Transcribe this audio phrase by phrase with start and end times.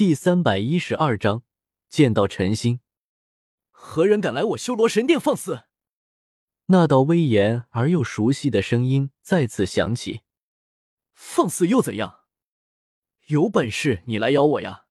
[0.00, 1.42] 第三百一十二章，
[1.90, 2.80] 见到陈心，
[3.68, 5.64] 何人敢来我修罗神殿放肆？
[6.68, 10.22] 那道威严而又熟悉的声音再次响起。
[11.12, 12.20] 放肆又怎样？
[13.26, 14.86] 有本事你来咬我呀！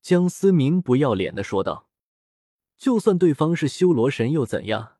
[0.00, 1.88] 江思明不要脸的说道。
[2.78, 4.98] 就算对方是修罗神又怎样？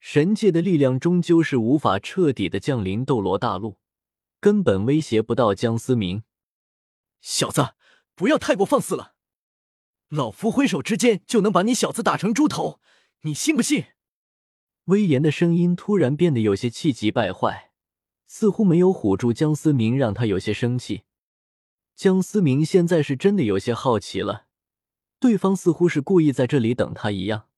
[0.00, 3.78] 神界的力量终究是无法彻底的降临斗罗大陆，
[4.40, 6.24] 根本威胁不到江思明。
[7.20, 7.75] 小子！
[8.16, 9.12] 不要太过放肆了，
[10.08, 12.80] 老夫挥手之间就能把你小子打成猪头，
[13.20, 13.84] 你信不信？
[14.86, 17.72] 威严的声音突然变得有些气急败坏，
[18.26, 21.02] 似乎没有唬住江思明，让他有些生气。
[21.94, 24.46] 江思明现在是真的有些好奇了，
[25.20, 27.48] 对方似乎是故意在这里等他一样。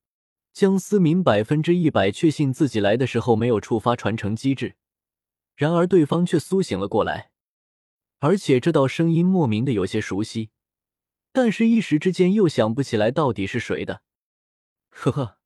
[0.53, 4.75] 江思明百分之一百确信自己来的时候没有触发传承机制，
[5.55, 7.31] 然而对方却苏醒了过来。
[8.21, 10.51] 而且这道声音莫名的有些熟悉，
[11.33, 14.03] 但是一时之间又想不起来到底是谁的。
[14.89, 15.39] 呵呵，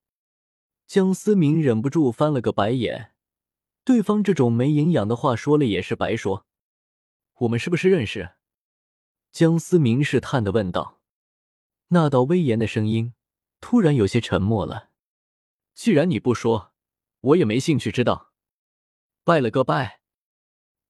[0.86, 3.12] 江思明忍不住翻了个白眼，
[3.84, 6.46] 对方这种没营养的话说了也是白说。
[7.40, 8.36] 我们是不是认识？
[9.30, 11.00] 江思明试探的问道。
[11.88, 13.12] 那道威严的声音
[13.60, 14.90] 突然有些沉默了。
[15.74, 16.72] 既然你不说，
[17.20, 18.32] 我也没兴趣知道。
[19.24, 20.00] 拜了个拜。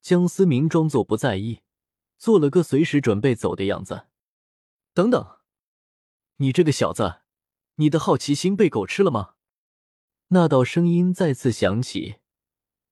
[0.00, 1.60] 江思明装作不在意。
[2.22, 4.06] 做了个随时准备走的样子。
[4.94, 5.38] 等等，
[6.36, 7.22] 你这个小子，
[7.74, 9.34] 你的好奇心被狗吃了吗？
[10.28, 12.18] 那道声音再次响起，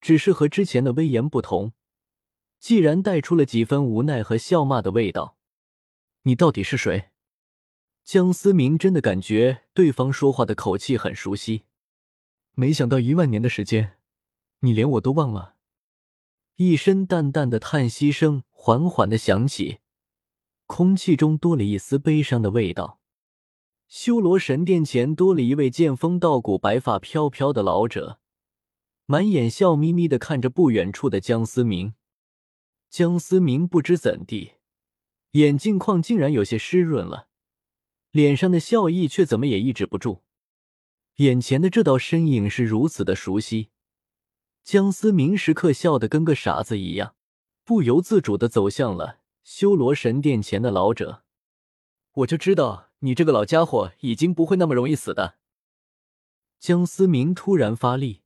[0.00, 1.74] 只是和之前的威严不同，
[2.58, 5.38] 既然带出了几分无奈和笑骂的味道。
[6.22, 7.10] 你到底是谁？
[8.02, 11.66] 江思明真的感觉对方说话的口气很熟悉，
[12.54, 13.96] 没想到一万年的时间，
[14.58, 15.54] 你连我都忘了。
[16.56, 19.78] 一声淡淡的叹息声缓缓的响起，
[20.66, 23.00] 空气中多了一丝悲伤的味道。
[23.89, 28.20] 修罗神殿前多了一位剑锋道骨、白发飘飘的老者，
[29.06, 31.94] 满眼笑眯眯的看着不远处的江思明。
[32.91, 34.53] 江思明不知怎地，
[35.31, 37.28] 眼镜框竟然有些湿润了，
[38.10, 40.22] 脸上的笑意却怎么也抑制不住。
[41.16, 43.70] 眼前的这道身影是如此的熟悉。
[44.62, 47.15] 江思明时刻笑得跟个傻子一样，
[47.70, 51.22] 不由自主的走向了修罗神殿前的老者。
[52.14, 55.36] 我就知道你这个老家伙已经不会那么容易死的。
[56.58, 58.22] 江思明突然发力，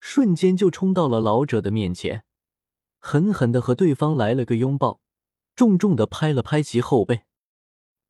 [0.00, 2.24] 瞬间就冲到了老者的面前，
[2.98, 5.00] 狠狠的和对方来了个拥抱，
[5.54, 7.22] 重重的拍了拍其后背。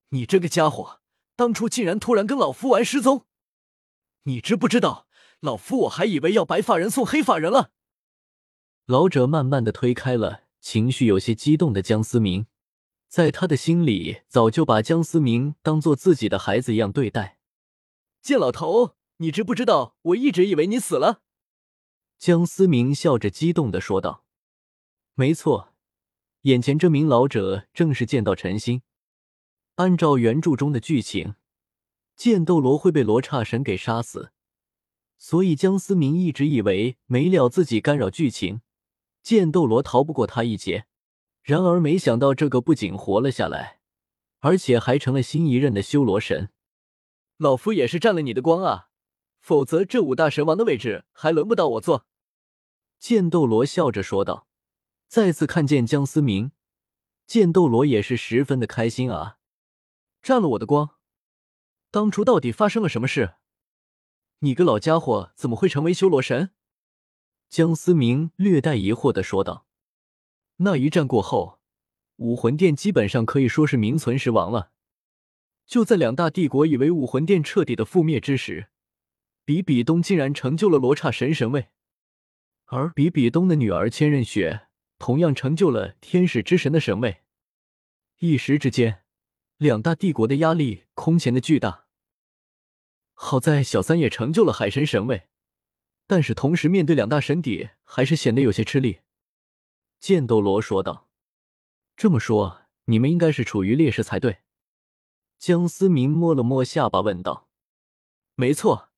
[0.09, 1.03] 你这个家伙，
[1.37, 3.27] 当初竟然突然跟老夫玩失踪，
[4.23, 5.07] 你知不知道？
[5.41, 7.73] 老夫我还以为要白发人送黑发人了。
[8.87, 12.47] 老者慢慢的推开了情绪有些激动的江思明，
[13.07, 17.39] 在他的心里早就把江思明当做自己的孩子一样对待。
[18.23, 21.21] 贱老头，你知不知道我一直以为你死了？
[22.19, 24.25] 江思明笑着激动的说道
[25.13, 25.75] ：“没错，
[26.41, 28.81] 眼前这名老者正是剑道陈心。
[29.75, 31.35] 按照原著中的剧情，
[32.17, 34.33] 剑斗罗会被罗刹神给杀死。”
[35.19, 38.63] 所以江思明一直以为没了自己干扰剧情，
[39.25, 40.87] 剑斗罗逃不过他一劫。
[41.43, 43.81] 然而没想到这个不仅活了下来，
[44.41, 46.51] 而且还成了新一任的修罗神。
[47.39, 48.91] 老夫也是沾了你的光啊，
[49.41, 52.07] 否则这五大神王的位置还轮不到我坐。
[52.99, 54.47] 剑斗罗笑着说道。
[55.07, 56.53] 再次看见江思明，
[57.27, 59.39] 剑斗罗也是十分的开心啊。
[60.23, 60.97] 沾了我的光？
[61.91, 63.35] 当初到底发生了什么事？
[64.41, 66.51] 你个老家伙怎么会成为修罗神？
[67.55, 69.65] 江思明略带疑惑的说道。
[70.57, 71.61] 那一战过后，
[72.17, 74.73] 武魂殿基本上可以说是名存实亡了。
[75.65, 78.71] 就在两大帝国以为武魂殿彻底的覆灭之时，
[79.45, 81.69] 比比东竟然成就了罗刹神神位，
[82.65, 84.67] 而比比东的女儿千仞雪
[84.99, 87.19] 同样成就了天使之神的神位。
[88.19, 89.05] 一时之间，
[89.59, 91.85] 两大帝国的压力空前的巨大。
[93.13, 95.29] 好在小三也成就了海神神位，
[96.07, 99.01] 但是同时面对两大神邸，还是显得有些吃力。
[99.99, 101.09] 剑斗罗说道
[101.97, 104.39] ：“这么说，你们应该是处于劣势才对。”
[105.39, 107.49] 江思明摸了摸下巴，问道
[108.37, 108.91] ：“没错，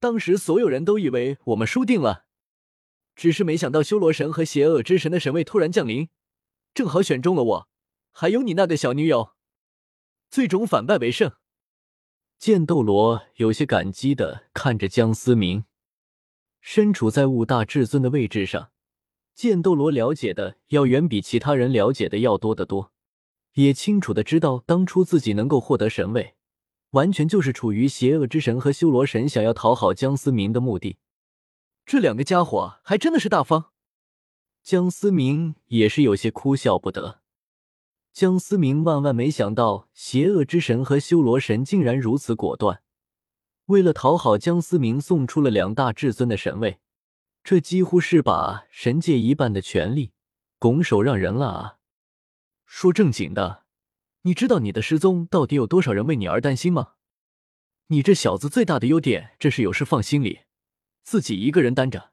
[0.00, 2.26] 当时所有人都以为我们输定了，
[3.14, 6.08] 只是没想到修罗神和邪恶之神的神位突然降临，
[6.74, 7.68] 正好选中了我，
[8.12, 9.34] 还有你那个小女友，
[10.28, 11.32] 最终反败为胜。”
[12.38, 15.64] 剑斗罗有些感激的看着江思明，
[16.70, 18.72] 身处在五大至尊的位置上，
[19.34, 22.92] 剑斗罗了解的要远比其他人了解的要多得多。
[23.54, 26.34] 也清楚的知道，当初自己能够获得神位，
[26.90, 30.98] 完全就是处于邪恶之神和修罗神想要讨好江思明的目的。
[31.86, 33.70] 这两个家伙还真的是大方。
[34.62, 37.20] 江思明也是有些哭笑不得。
[38.12, 42.82] 江思明万万没想到，邪恶之神和修罗神竟然如此果断，
[43.68, 46.80] 为了讨好江思明，送出了两大至尊的神位，
[47.44, 50.12] 这几乎是把神界一半的权力
[50.58, 51.78] 拱手让人了啊！
[52.64, 53.64] 说正经的，
[54.22, 56.94] 你知道你的失踪到底有多少人为你而担心吗？
[57.88, 60.40] 你这小子最大的优点，这是有事放心里，
[61.02, 62.12] 自己一个人担着。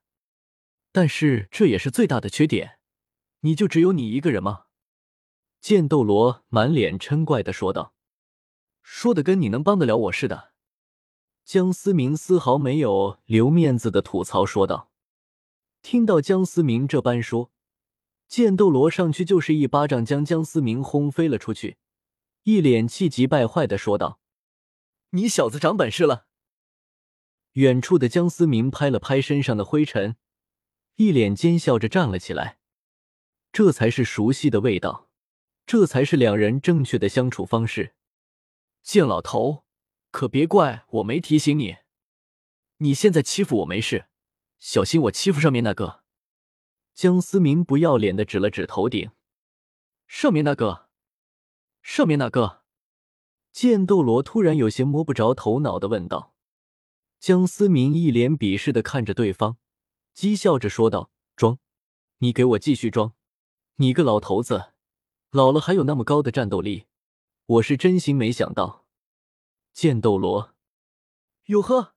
[0.91, 2.79] 但是这也是最大的缺点，
[3.41, 4.65] 你就只有你一个人吗？
[5.61, 7.93] 剑斗罗满脸嗔怪的说道
[8.83, 10.51] ：“说的跟你能帮得了我似的。”
[11.45, 14.89] 江思明丝毫没有留面子的吐槽说道。
[15.83, 17.51] 听到江思明这般说，
[18.27, 21.77] 剑斗罗上去就是一巴掌，将江思明轰飞了出去，
[22.45, 24.19] 一脸气急败坏的说道
[25.11, 26.25] ：“你小子长本事了！”
[27.53, 30.15] 远处的江思明拍了拍身上的灰尘。
[30.95, 32.57] 一脸奸笑着站了起来，
[33.51, 35.09] 这才是熟悉的味道，
[35.67, 37.93] 这才是两人正确的相处方式。
[38.81, 39.64] 剑老头，
[40.15, 41.75] 可别怪我没提醒你，
[42.77, 44.05] 你现在欺负我没事，
[44.59, 46.03] 小心我欺负上面那个。
[46.93, 49.11] 江思明不要脸的指了指头顶，
[50.07, 50.87] 上面那个，
[51.81, 52.63] 上面那个。
[53.51, 56.33] 剑斗罗突然有些摸不着头脑的问道。
[57.19, 59.57] 江思明一脸鄙视的看着对方。
[60.15, 61.59] 讥笑着说道：“装，
[62.19, 63.11] 你给我继续装！
[63.75, 64.71] 你个老头子，
[65.31, 66.85] 老了还有那么高的战斗力，
[67.47, 68.83] 我是真心没想到。”
[69.75, 70.55] 剑斗罗，
[71.47, 71.95] 哟呵，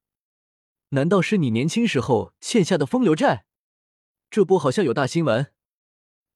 [0.89, 3.47] 难道是你年轻时候欠下的风流债？
[4.29, 5.53] 这波好像有大新闻。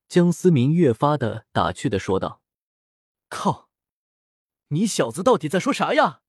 [0.06, 2.42] 江思明越发的打趣的说道
[3.28, 3.68] ：“靠，
[4.68, 6.22] 你小子到底在说啥呀？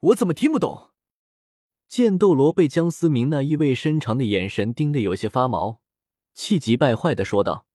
[0.00, 0.90] 我怎么听不懂？”
[1.88, 5.80] 剑斗罗被江思明那意味深长的眼神盯得有些发毛，
[6.34, 7.66] 气急败坏的说道：“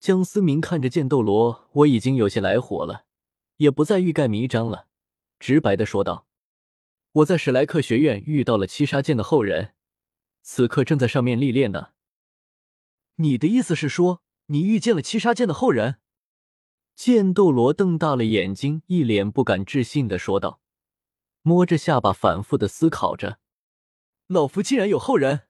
[0.00, 3.04] 江思明看着剑斗罗，我已经有些来火了，
[3.58, 4.88] 也不再欲盖弥彰了，
[5.40, 6.28] 直白的说道：
[7.12, 9.74] 我在史莱克学院遇到了七杀剑的后人，
[10.42, 11.88] 此刻正在上面历练呢。
[13.16, 15.96] 你的意思是说，你遇见了七杀剑的后人？”
[16.94, 20.60] 剑斗罗瞪大了眼睛，一脸不敢置信的说道。
[21.40, 23.38] 摸着下巴，反复的思考着，
[24.26, 25.48] 老夫竟然有后人。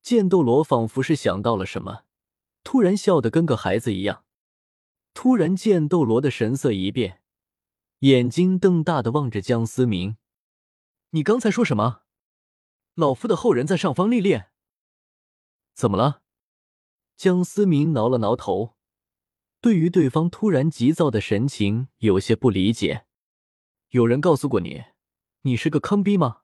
[0.00, 2.04] 剑斗罗仿佛是想到了什么，
[2.62, 4.24] 突然笑得跟个孩子一样。
[5.12, 7.21] 突然，剑斗罗的神色一变，
[8.02, 10.16] 眼睛瞪大的望着江思明
[11.10, 12.02] ：“你刚才说什么？
[12.94, 14.50] 老夫的后人在上方历练？
[15.72, 16.22] 怎么了？”
[17.16, 18.74] 江思明挠了挠头，
[19.60, 23.06] 对于对方突然急躁的神情有些不理解。
[23.90, 24.82] 有人告诉过你？
[25.42, 26.41] 你是个坑逼吗？